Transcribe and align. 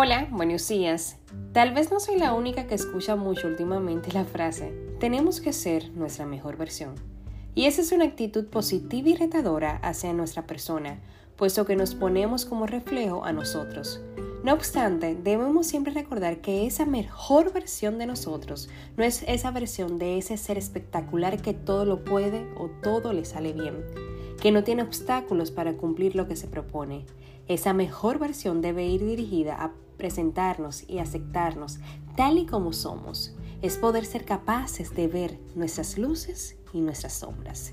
Hola, 0.00 0.28
buenos 0.30 0.68
días. 0.68 1.16
Tal 1.52 1.74
vez 1.74 1.90
no 1.90 1.98
soy 1.98 2.18
la 2.18 2.32
única 2.32 2.68
que 2.68 2.76
escucha 2.76 3.16
mucho 3.16 3.48
últimamente 3.48 4.12
la 4.12 4.24
frase, 4.24 4.72
tenemos 5.00 5.40
que 5.40 5.52
ser 5.52 5.90
nuestra 5.90 6.24
mejor 6.24 6.56
versión. 6.56 6.94
Y 7.56 7.64
esa 7.64 7.80
es 7.80 7.90
una 7.90 8.04
actitud 8.04 8.46
positiva 8.46 9.08
y 9.08 9.16
retadora 9.16 9.78
hacia 9.78 10.12
nuestra 10.12 10.46
persona, 10.46 11.00
puesto 11.34 11.66
que 11.66 11.74
nos 11.74 11.96
ponemos 11.96 12.44
como 12.44 12.68
reflejo 12.68 13.24
a 13.24 13.32
nosotros. 13.32 14.00
No 14.44 14.52
obstante, 14.52 15.16
debemos 15.16 15.66
siempre 15.66 15.92
recordar 15.92 16.40
que 16.42 16.64
esa 16.64 16.86
mejor 16.86 17.52
versión 17.52 17.98
de 17.98 18.06
nosotros 18.06 18.68
no 18.96 19.02
es 19.02 19.24
esa 19.26 19.50
versión 19.50 19.98
de 19.98 20.18
ese 20.18 20.36
ser 20.36 20.58
espectacular 20.58 21.42
que 21.42 21.54
todo 21.54 21.84
lo 21.84 22.04
puede 22.04 22.46
o 22.56 22.68
todo 22.68 23.12
le 23.12 23.24
sale 23.24 23.52
bien, 23.52 23.84
que 24.40 24.52
no 24.52 24.64
tiene 24.64 24.82
obstáculos 24.82 25.50
para 25.50 25.76
cumplir 25.76 26.14
lo 26.14 26.28
que 26.28 26.36
se 26.36 26.46
propone. 26.46 27.04
Esa 27.48 27.72
mejor 27.72 28.18
versión 28.18 28.60
debe 28.60 28.86
ir 28.86 29.04
dirigida 29.04 29.62
a 29.62 29.72
presentarnos 29.96 30.84
y 30.88 30.98
aceptarnos 30.98 31.78
tal 32.16 32.38
y 32.38 32.46
como 32.46 32.72
somos. 32.72 33.34
Es 33.62 33.76
poder 33.76 34.04
ser 34.04 34.24
capaces 34.24 34.94
de 34.94 35.08
ver 35.08 35.38
nuestras 35.56 35.98
luces 35.98 36.56
y 36.72 36.80
nuestras 36.80 37.14
sombras, 37.14 37.72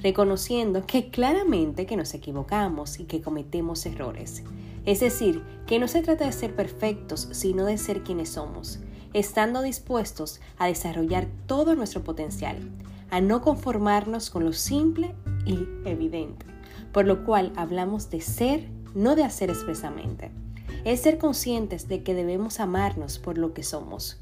reconociendo 0.00 0.86
que 0.86 1.10
claramente 1.10 1.84
que 1.84 1.96
nos 1.96 2.14
equivocamos 2.14 2.98
y 2.98 3.04
que 3.04 3.20
cometemos 3.20 3.84
errores. 3.84 4.42
Es 4.86 5.00
decir, 5.00 5.42
que 5.66 5.78
no 5.78 5.88
se 5.88 6.00
trata 6.00 6.24
de 6.24 6.32
ser 6.32 6.54
perfectos, 6.54 7.28
sino 7.32 7.66
de 7.66 7.76
ser 7.76 8.02
quienes 8.02 8.30
somos, 8.30 8.78
estando 9.12 9.60
dispuestos 9.60 10.40
a 10.56 10.66
desarrollar 10.66 11.26
todo 11.46 11.74
nuestro 11.74 12.02
potencial, 12.02 12.70
a 13.10 13.20
no 13.20 13.42
conformarnos 13.42 14.30
con 14.30 14.44
lo 14.44 14.52
simple 14.52 15.14
y 15.46 15.66
evidente, 15.84 16.44
por 16.92 17.06
lo 17.06 17.24
cual 17.24 17.52
hablamos 17.56 18.10
de 18.10 18.20
ser 18.20 18.68
no 18.96 19.14
de 19.14 19.24
hacer 19.24 19.50
expresamente. 19.50 20.30
Es 20.84 21.02
ser 21.02 21.18
conscientes 21.18 21.86
de 21.86 22.02
que 22.02 22.14
debemos 22.14 22.60
amarnos 22.60 23.18
por 23.18 23.38
lo 23.38 23.52
que 23.52 23.62
somos. 23.62 24.18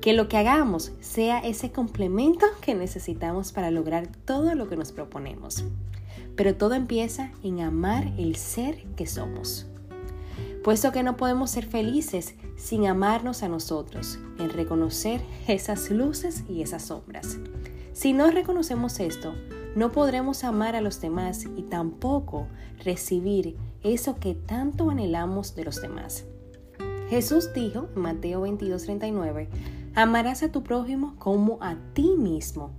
Que 0.00 0.14
lo 0.14 0.28
que 0.28 0.38
hagamos 0.38 0.92
sea 1.00 1.38
ese 1.40 1.70
complemento 1.70 2.46
que 2.60 2.74
necesitamos 2.74 3.52
para 3.52 3.70
lograr 3.70 4.08
todo 4.24 4.54
lo 4.54 4.68
que 4.68 4.76
nos 4.76 4.92
proponemos. 4.92 5.64
Pero 6.36 6.56
todo 6.56 6.74
empieza 6.74 7.32
en 7.42 7.60
amar 7.60 8.12
el 8.16 8.36
ser 8.36 8.82
que 8.96 9.06
somos. 9.06 9.66
Puesto 10.62 10.92
que 10.92 11.02
no 11.02 11.18
podemos 11.18 11.50
ser 11.50 11.66
felices 11.66 12.34
sin 12.56 12.86
amarnos 12.86 13.42
a 13.42 13.48
nosotros, 13.48 14.18
en 14.38 14.48
reconocer 14.48 15.20
esas 15.46 15.90
luces 15.90 16.44
y 16.48 16.62
esas 16.62 16.84
sombras. 16.84 17.38
Si 17.92 18.14
no 18.14 18.30
reconocemos 18.30 18.98
esto, 19.00 19.34
no 19.74 19.90
podremos 19.90 20.44
amar 20.44 20.76
a 20.76 20.80
los 20.80 21.00
demás 21.00 21.46
y 21.56 21.62
tampoco 21.62 22.46
recibir 22.84 23.56
eso 23.82 24.16
que 24.16 24.34
tanto 24.34 24.90
anhelamos 24.90 25.54
de 25.54 25.64
los 25.64 25.82
demás. 25.82 26.24
Jesús 27.08 27.52
dijo 27.52 27.88
en 27.94 28.02
Mateo 28.02 28.42
22:39, 28.42 29.48
amarás 29.94 30.42
a 30.42 30.50
tu 30.50 30.62
prójimo 30.62 31.16
como 31.18 31.58
a 31.60 31.76
ti 31.92 32.14
mismo, 32.16 32.70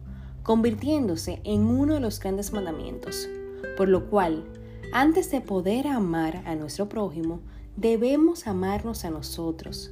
convirtiéndose 0.44 1.42
en 1.44 1.66
uno 1.68 1.96
de 1.96 2.00
los 2.00 2.20
grandes 2.20 2.54
mandamientos. 2.54 3.30
Por 3.78 3.90
lo 3.90 4.10
cual, 4.10 4.46
antes 4.94 5.32
de 5.32 5.42
poder 5.42 5.88
amar 5.88 6.44
a 6.46 6.56
nuestro 6.56 6.88
prójimo, 6.88 7.42
debemos 7.76 8.48
amarnos 8.48 9.06
a 9.06 9.10
nosotros, 9.10 9.92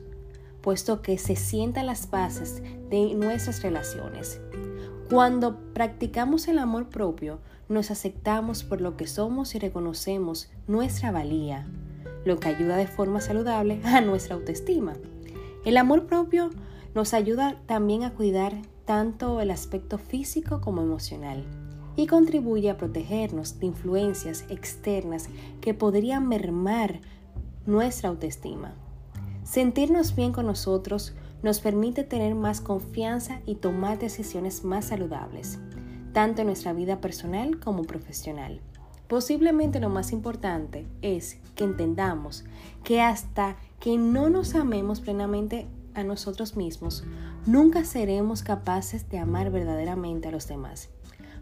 puesto 0.62 1.02
que 1.02 1.18
se 1.18 1.36
sientan 1.36 1.88
las 1.88 2.10
bases 2.10 2.62
de 2.90 3.14
nuestras 3.14 3.62
relaciones. 3.62 4.40
Cuando 5.10 5.58
practicamos 5.74 6.48
el 6.48 6.58
amor 6.58 6.90
propio, 6.90 7.40
nos 7.70 7.92
aceptamos 7.92 8.64
por 8.64 8.82
lo 8.82 8.98
que 8.98 9.08
somos 9.08 9.54
y 9.54 9.60
reconocemos 9.60 10.50
nuestra 10.68 11.12
valía, 11.12 11.68
lo 12.26 12.40
que 12.40 12.48
ayuda 12.48 12.78
de 12.78 12.88
forma 12.88 13.22
saludable 13.22 13.82
a 13.84 14.02
nuestra 14.02 14.36
autoestima. 14.36 14.94
El 15.66 15.78
amor 15.78 16.06
propio 16.08 16.50
nos 16.96 17.14
ayuda 17.14 17.58
también 17.66 18.04
a 18.04 18.14
cuidar 18.14 18.54
tanto 18.86 19.40
el 19.42 19.52
aspecto 19.52 19.98
físico 19.98 20.62
como 20.62 20.82
emocional 20.82 21.46
y 21.96 22.08
contribuye 22.08 22.70
a 22.70 22.78
protegernos 22.78 23.60
de 23.60 23.68
influencias 23.68 24.46
externas 24.50 25.30
que 25.62 25.74
podrían 25.74 26.28
mermar 26.28 27.02
nuestra 27.66 28.10
autoestima. 28.10 28.74
Sentirnos 29.44 30.16
bien 30.16 30.32
con 30.32 30.48
nosotros 30.48 31.14
nos 31.44 31.60
permite 31.60 32.04
tener 32.04 32.34
más 32.34 32.62
confianza 32.62 33.42
y 33.46 33.56
tomar 33.56 34.00
decisiones 34.00 34.64
más 34.64 34.86
saludables, 34.86 35.60
tanto 36.14 36.42
en 36.42 36.48
nuestra 36.48 36.74
vida 36.74 37.02
personal 37.02 37.60
como 37.60 37.84
profesional. 37.84 38.62
Posiblemente 39.08 39.80
lo 39.80 39.90
más 39.90 40.12
importante 40.12 40.88
es 41.02 41.38
que 41.56 41.66
entendamos 41.66 42.46
que 42.84 43.02
hasta 43.02 43.58
que 43.80 43.98
no 43.98 44.30
nos 44.30 44.56
amemos 44.56 45.02
plenamente 45.02 45.68
a 45.94 46.04
nosotros 46.04 46.56
mismos, 46.56 47.04
nunca 47.46 47.84
seremos 47.84 48.42
capaces 48.42 49.10
de 49.10 49.20
amar 49.20 49.52
verdaderamente 49.52 50.30
a 50.30 50.32
los 50.32 50.48
demás. 50.48 50.90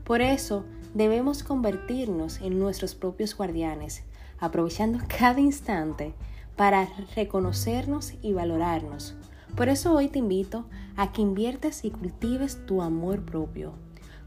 Por 0.04 0.22
eso 0.22 0.66
debemos 0.94 1.44
convertirnos 1.44 2.42
en 2.42 2.60
nuestros 2.60 2.96
propios 2.96 3.36
guardianes, 3.36 4.04
aprovechando 4.40 5.00
cada 5.20 5.40
instante 5.40 6.14
para 6.56 6.90
reconocernos 7.16 8.14
y 8.22 8.34
valorarnos, 8.34 9.16
por 9.56 9.70
eso 9.70 9.94
hoy 9.94 10.08
te 10.08 10.20
invito 10.20 10.66
a 10.96 11.12
que 11.12 11.22
inviertas 11.22 11.84
y 11.86 11.92
cultives 11.92 12.66
tu 12.66 12.82
amor 12.82 13.24
propio. 13.24 13.74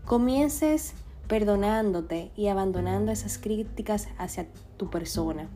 Comiences 0.05 0.95
perdonándote 1.29 2.31
y 2.37 2.49
abandonando 2.49 3.11
esas 3.12 3.39
críticas 3.39 4.09
hacia 4.19 4.47
tu 4.77 4.91
persona. 4.91 5.49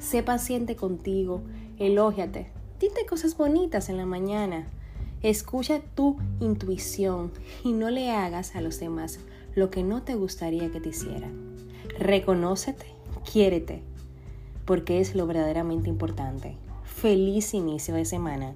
Sé 0.00 0.22
paciente 0.22 0.76
contigo, 0.76 1.42
elógiate, 1.78 2.50
dite 2.80 3.06
cosas 3.06 3.36
bonitas 3.36 3.88
en 3.88 3.96
la 3.96 4.06
mañana. 4.06 4.66
Escucha 5.22 5.80
tu 5.94 6.16
intuición 6.40 7.32
y 7.64 7.72
no 7.72 7.90
le 7.90 8.10
hagas 8.10 8.54
a 8.56 8.60
los 8.60 8.80
demás 8.80 9.20
lo 9.54 9.70
que 9.70 9.82
no 9.82 10.02
te 10.02 10.14
gustaría 10.14 10.70
que 10.70 10.80
te 10.80 10.90
hicieran. 10.90 11.56
Reconócete, 11.98 12.86
quiérete, 13.30 13.82
porque 14.66 15.00
es 15.00 15.14
lo 15.14 15.26
verdaderamente 15.26 15.88
importante. 15.88 16.56
Feliz 16.84 17.54
inicio 17.54 17.94
de 17.94 18.04
semana. 18.04 18.54